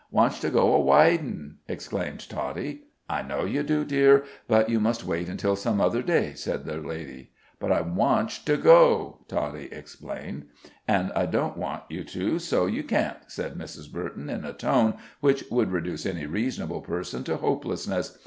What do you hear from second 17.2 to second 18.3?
to hopelessness.